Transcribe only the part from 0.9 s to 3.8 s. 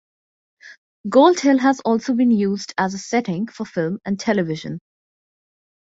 Gold Hill has also been used as a setting for